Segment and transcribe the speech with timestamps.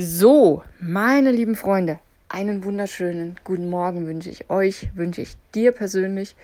[0.00, 1.98] So, meine lieben Freunde,
[2.28, 6.36] einen wunderschönen guten Morgen wünsche ich euch, wünsche ich dir persönlich.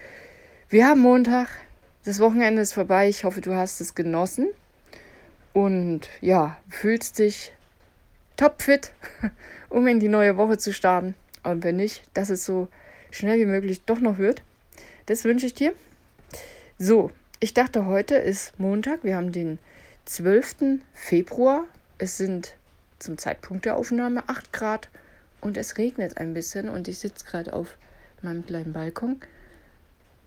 [0.71, 1.47] Wir haben Montag,
[2.05, 3.09] das Wochenende ist vorbei.
[3.09, 4.49] Ich hoffe, du hast es genossen
[5.53, 7.53] und ja, fühlst dich
[8.37, 8.91] topfit,
[9.69, 11.15] um in die neue Woche zu starten.
[11.45, 12.67] Und wenn nicht, dass es so
[13.13, 14.43] schnell wie möglich doch noch wird.
[15.07, 15.75] Das wünsche ich dir.
[16.81, 19.05] So, ich dachte, heute ist Montag.
[19.05, 19.61] Wir haben den
[20.07, 20.81] 12.
[20.93, 21.67] Februar.
[21.99, 22.57] Es sind
[23.05, 24.89] zum Zeitpunkt der Aufnahme 8 Grad
[25.41, 27.77] und es regnet ein bisschen und ich sitze gerade auf
[28.23, 29.21] meinem kleinen Balkon.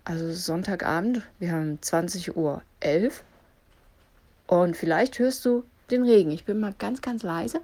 [0.04, 2.62] Also Sonntagabend, wir haben 20.11 Uhr
[4.46, 6.30] und vielleicht hörst du den Regen.
[6.30, 7.60] Ich bin mal ganz, ganz leise.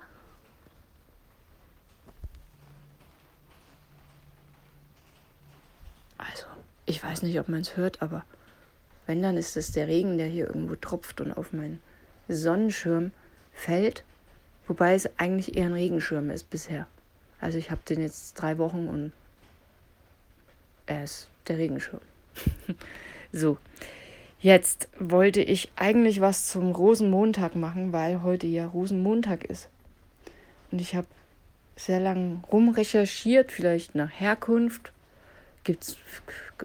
[6.19, 6.45] Also,
[6.87, 8.24] ich weiß nicht, ob man es hört, aber
[9.07, 11.80] wenn, dann ist es der Regen, der hier irgendwo tropft und auf meinen
[12.29, 13.12] Sonnenschirm
[13.52, 14.05] fällt.
[14.66, 16.86] Wobei es eigentlich eher ein Regenschirm ist bisher.
[17.41, 19.12] Also ich habe den jetzt drei Wochen und
[20.87, 22.01] er ist der Regenschirm.
[23.32, 23.59] so,
[24.40, 29.68] jetzt wollte ich eigentlich was zum Rosenmontag machen, weil heute ja Rosenmontag ist.
[30.71, 31.06] Und ich habe
[31.76, 34.93] sehr lange rumrecherchiert, vielleicht nach Herkunft.
[35.65, 35.96] Gibt es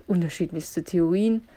[0.07, 1.47] unterschiedlichste Theorien.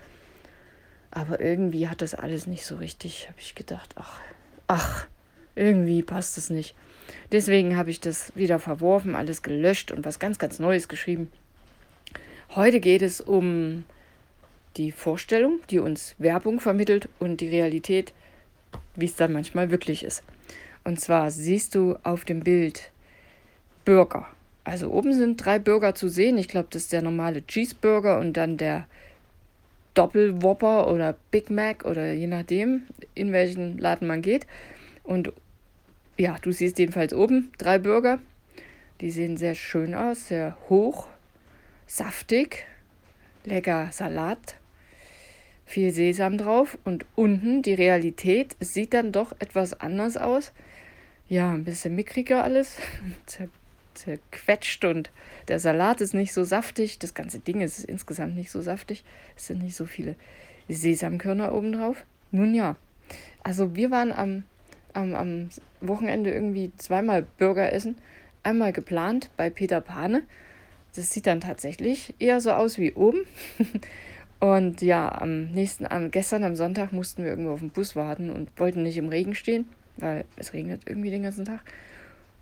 [1.10, 4.20] Aber irgendwie hat das alles nicht so richtig, habe ich gedacht, ach,
[4.66, 5.06] ach,
[5.55, 6.75] irgendwie passt es nicht.
[7.31, 11.31] Deswegen habe ich das wieder verworfen, alles gelöscht und was ganz, ganz Neues geschrieben.
[12.55, 13.84] Heute geht es um
[14.77, 18.12] die Vorstellung, die uns Werbung vermittelt und die Realität,
[18.95, 20.23] wie es dann manchmal wirklich ist.
[20.84, 22.91] Und zwar siehst du auf dem Bild
[23.84, 24.27] Burger.
[24.64, 26.39] Also oben sind drei Burger zu sehen.
[26.39, 28.86] Ich glaube, das ist der normale Cheeseburger und dann der
[29.95, 32.83] Doppelwhopper oder Big Mac oder je nachdem,
[33.14, 34.47] in welchen Laden man geht.
[35.03, 35.33] Und
[36.17, 38.20] ja, du siehst jedenfalls oben drei Burger.
[39.00, 41.08] Die sehen sehr schön aus, sehr hoch,
[41.86, 42.64] saftig,
[43.45, 44.56] lecker Salat,
[45.67, 46.79] viel Sesam drauf.
[46.85, 50.52] Und unten die Realität, sieht dann doch etwas anders aus.
[51.29, 52.77] Ja, ein bisschen mickriger alles,
[53.27, 53.48] zer
[53.95, 55.11] zerquetscht und
[55.48, 56.98] der Salat ist nicht so saftig.
[56.98, 59.05] Das ganze Ding ist insgesamt nicht so saftig.
[59.36, 60.17] Es sind nicht so viele
[60.68, 62.05] Sesamkörner oben drauf.
[62.30, 62.77] Nun ja,
[63.42, 64.45] also wir waren am
[64.95, 65.48] am, am
[65.80, 67.97] Wochenende irgendwie zweimal Burger essen.
[68.42, 70.23] Einmal geplant bei Peter Pane.
[70.95, 73.25] Das sieht dann tatsächlich eher so aus wie oben.
[74.41, 78.29] Und ja, am nächsten, am, gestern am Sonntag mussten wir irgendwo auf den Bus warten
[78.29, 81.61] und wollten nicht im Regen stehen, weil es regnet irgendwie den ganzen Tag.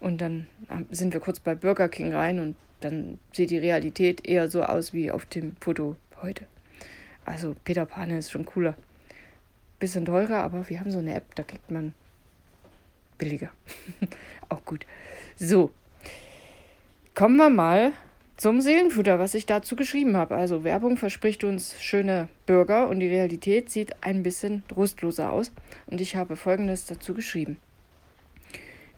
[0.00, 0.46] Und dann
[0.90, 4.94] sind wir kurz bei Burger King rein und dann sieht die Realität eher so aus
[4.94, 6.46] wie auf dem Foto heute.
[7.26, 8.76] Also Peter Pane ist schon cooler.
[9.78, 11.92] Bisschen teurer, aber wir haben so eine App, da kriegt man
[13.20, 13.50] billiger.
[14.48, 14.84] Auch gut.
[15.36, 15.70] So,
[17.14, 17.92] kommen wir mal
[18.36, 20.34] zum Seelenfutter, was ich dazu geschrieben habe.
[20.34, 25.52] Also Werbung verspricht uns schöne Burger und die Realität sieht ein bisschen trostloser aus.
[25.86, 27.58] Und ich habe Folgendes dazu geschrieben.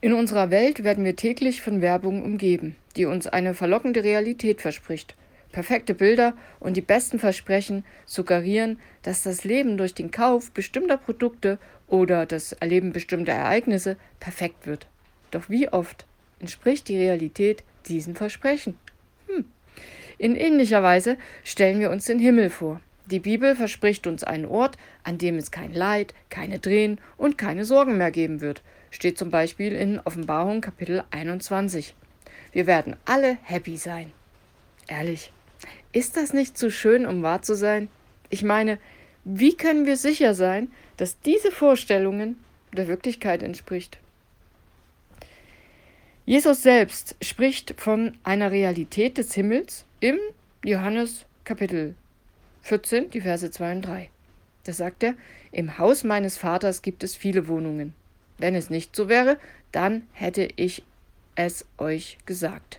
[0.01, 5.17] In unserer Welt werden wir täglich von Werbung umgeben, die uns eine verlockende Realität verspricht.
[5.53, 11.59] Perfekte Bilder und die besten Versprechen suggerieren, dass das Leben durch den Kauf bestimmter Produkte
[11.87, 14.87] oder das Erleben bestimmter Ereignisse perfekt wird.
[15.31, 16.07] Doch wie oft
[16.41, 18.79] entspricht die Realität diesen Versprechen?
[19.29, 19.45] Hm.
[20.19, 22.81] In ähnlicher Weise stellen wir uns den Himmel vor.
[23.07, 27.65] Die Bibel verspricht uns einen Ort, an dem es kein Leid, keine Drehen und keine
[27.65, 28.63] Sorgen mehr geben wird.
[28.91, 31.95] Steht zum Beispiel in Offenbarung Kapitel 21.
[32.53, 34.13] Wir werden alle happy sein.
[34.87, 35.33] Ehrlich,
[35.93, 37.89] ist das nicht zu schön, um wahr zu sein?
[38.31, 38.79] Ich meine,
[39.25, 42.37] wie können wir sicher sein, dass diese Vorstellungen
[42.77, 43.99] der Wirklichkeit entspricht.
[46.25, 50.19] Jesus selbst spricht von einer Realität des Himmels im
[50.65, 51.95] Johannes Kapitel
[52.63, 54.09] 14, die Verse 2 und 3.
[54.65, 55.15] Da sagt er,
[55.51, 57.95] im Haus meines Vaters gibt es viele Wohnungen.
[58.39, 59.39] Wenn es nicht so wäre,
[59.73, 60.85] dann hätte ich
[61.35, 62.79] es euch gesagt.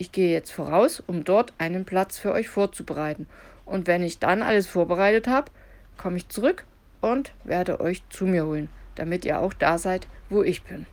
[0.00, 3.26] Ich gehe jetzt voraus, um dort einen Platz für euch vorzubereiten.
[3.66, 5.50] Und wenn ich dann alles vorbereitet habe,
[5.98, 6.64] komme ich zurück
[7.02, 10.86] und werde euch zu mir holen, damit ihr auch da seid, wo ich bin.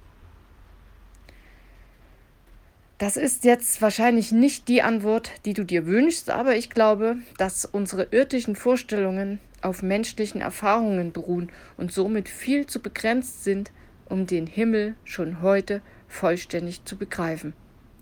[2.98, 7.64] Das ist jetzt wahrscheinlich nicht die Antwort, die du dir wünschst, aber ich glaube, dass
[7.64, 13.72] unsere irdischen Vorstellungen auf menschlichen Erfahrungen beruhen und somit viel zu begrenzt sind,
[14.10, 17.54] um den Himmel schon heute vollständig zu begreifen.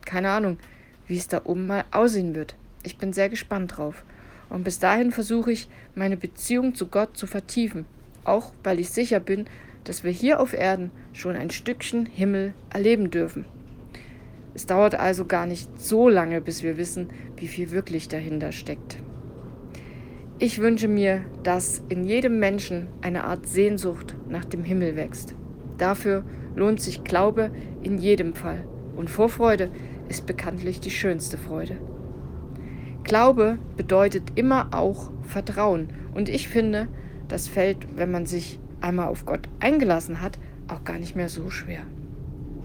[0.03, 0.57] Keine Ahnung,
[1.07, 2.55] wie es da oben mal aussehen wird.
[2.83, 4.03] Ich bin sehr gespannt drauf.
[4.49, 7.85] Und bis dahin versuche ich, meine Beziehung zu Gott zu vertiefen
[8.25, 9.45] auch weil ich sicher bin,
[9.83, 13.45] dass wir hier auf Erden schon ein Stückchen Himmel erleben dürfen.
[14.53, 18.97] Es dauert also gar nicht so lange, bis wir wissen, wie viel wirklich dahinter steckt.
[20.39, 25.35] Ich wünsche mir, dass in jedem Menschen eine Art Sehnsucht nach dem Himmel wächst.
[25.77, 26.23] Dafür
[26.55, 27.51] lohnt sich Glaube
[27.83, 28.65] in jedem Fall.
[28.95, 29.71] Und Vorfreude
[30.09, 31.77] ist bekanntlich die schönste Freude.
[33.03, 35.89] Glaube bedeutet immer auch Vertrauen.
[36.13, 36.87] Und ich finde,
[37.27, 41.49] das fällt, wenn man sich einmal auf Gott eingelassen hat, auch gar nicht mehr so
[41.49, 41.81] schwer.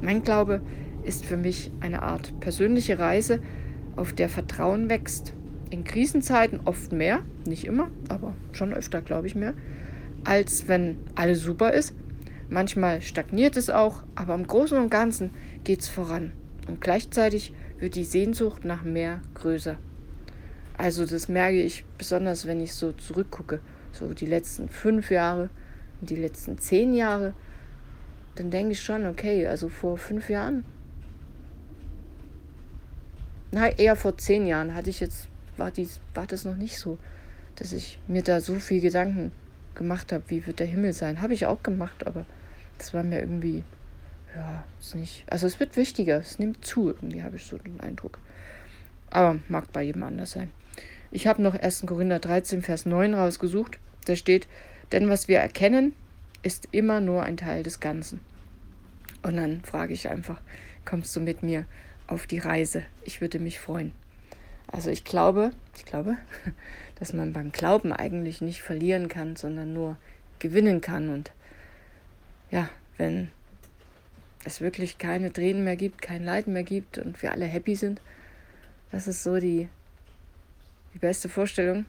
[0.00, 0.62] Mein Glaube
[1.02, 3.40] ist für mich eine Art persönliche Reise,
[3.96, 5.34] auf der Vertrauen wächst
[5.70, 9.54] in Krisenzeiten oft mehr, nicht immer, aber schon öfter, glaube ich, mehr,
[10.24, 11.94] als wenn alles super ist.
[12.48, 15.30] Manchmal stagniert es auch, aber im Großen und Ganzen
[15.64, 16.32] geht es voran.
[16.70, 19.76] Und gleichzeitig wird die Sehnsucht nach mehr größer.
[20.76, 23.58] Also das merke ich besonders, wenn ich so zurückgucke,
[23.90, 25.50] so die letzten fünf Jahre,
[26.00, 27.34] die letzten zehn Jahre,
[28.36, 30.64] dann denke ich schon, okay, also vor fünf Jahren,
[33.50, 35.26] na eher vor zehn Jahren hatte ich jetzt
[35.56, 36.98] war, dies, war das noch nicht so,
[37.56, 39.32] dass ich mir da so viel Gedanken
[39.74, 41.20] gemacht habe, wie wird der Himmel sein.
[41.20, 42.26] Habe ich auch gemacht, aber
[42.78, 43.64] das war mir irgendwie,
[44.36, 45.24] ja, ist nicht.
[45.30, 48.18] Also es wird wichtiger, es nimmt zu, irgendwie habe ich so den Eindruck.
[49.10, 50.50] Aber mag bei jedem anders sein.
[51.10, 51.84] Ich habe noch 1.
[51.86, 53.78] Korinther 13, Vers 9 rausgesucht.
[54.04, 54.46] Da steht,
[54.92, 55.94] denn was wir erkennen,
[56.42, 58.20] ist immer nur ein Teil des Ganzen.
[59.22, 60.40] Und dann frage ich einfach,
[60.84, 61.66] kommst du mit mir
[62.06, 62.84] auf die Reise?
[63.04, 63.92] Ich würde mich freuen.
[64.68, 66.16] Also ich glaube, ich glaube,
[66.98, 69.96] dass man beim Glauben eigentlich nicht verlieren kann, sondern nur
[70.38, 71.08] gewinnen kann.
[71.08, 71.32] Und
[72.50, 73.30] ja, wenn
[74.44, 78.00] es wirklich keine Tränen mehr gibt, kein Leiden mehr gibt und wir alle happy sind,
[78.90, 79.68] das ist so die,
[80.94, 81.84] die beste Vorstellung,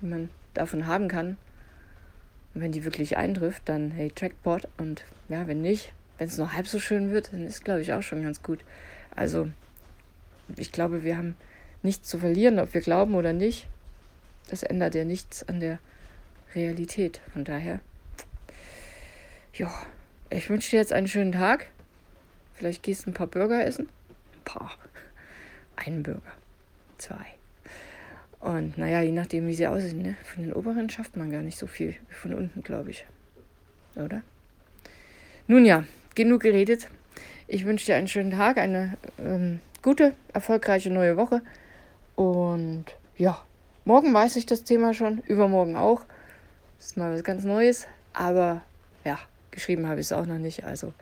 [0.00, 1.36] die man davon haben kann.
[2.54, 4.68] Und wenn die wirklich eintrifft, dann hey, Trackpot.
[4.78, 7.92] Und ja, wenn nicht, wenn es noch halb so schön wird, dann ist, glaube ich,
[7.92, 8.60] auch schon ganz gut.
[9.14, 9.50] Also,
[10.56, 11.36] ich glaube, wir haben
[11.82, 13.68] nichts zu verlieren, ob wir glauben oder nicht.
[14.48, 15.78] Das ändert ja nichts an der
[16.54, 17.20] Realität.
[17.32, 17.80] Von daher,
[19.54, 19.70] ja,
[20.30, 21.66] ich wünsche dir jetzt einen schönen Tag.
[22.54, 23.88] Vielleicht gehst du ein paar Burger essen.
[24.34, 24.72] Ein paar.
[25.76, 26.20] Einen Burger.
[26.98, 27.26] Zwei.
[28.38, 30.16] Und naja, je nachdem, wie sie aussehen, ne?
[30.24, 33.06] von den oberen schafft man gar nicht so viel wie von unten, glaube ich.
[33.96, 34.22] Oder?
[35.46, 35.84] Nun ja,
[36.14, 36.88] genug geredet.
[37.46, 41.42] Ich wünsche dir einen schönen Tag, eine ähm, gute, erfolgreiche neue Woche.
[42.14, 42.84] Und
[43.16, 43.42] ja,
[43.84, 46.02] morgen weiß ich das Thema schon, übermorgen auch.
[46.78, 47.88] Das ist mal was ganz Neues.
[48.12, 48.62] Aber
[49.50, 50.64] geschrieben habe ich es auch noch nicht.
[50.64, 50.94] Also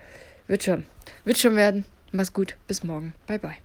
[0.46, 0.86] wird schon,
[1.24, 1.84] wird schon werden.
[2.12, 2.56] Mach's gut.
[2.66, 3.14] Bis morgen.
[3.26, 3.56] Bye, bye.